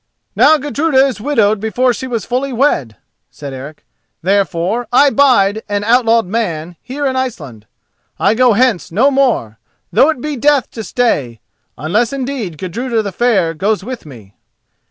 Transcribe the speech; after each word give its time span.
"Now 0.35 0.57
Gudruda 0.57 0.97
is 1.05 1.21
widowed 1.21 1.59
before 1.59 1.93
she 1.93 2.07
was 2.07 2.25
fully 2.25 2.51
wed," 2.51 2.95
said 3.29 3.53
Eric, 3.53 3.85
"therefore 4.23 4.87
I 4.91 5.11
bide 5.11 5.61
an 5.69 5.83
outlawed 5.83 6.25
man 6.25 6.75
here 6.81 7.05
in 7.05 7.15
Iceland. 7.15 7.67
I 8.19 8.33
go 8.33 8.53
hence 8.53 8.91
no 8.91 9.11
more, 9.11 9.59
though 9.93 10.09
it 10.09 10.19
be 10.19 10.37
death 10.37 10.71
to 10.71 10.83
stay, 10.83 11.39
unless 11.77 12.11
indeed 12.11 12.57
Gudruda 12.57 13.03
the 13.03 13.11
Fair 13.11 13.53
goes 13.53 13.83
with 13.83 14.07
me." 14.07 14.33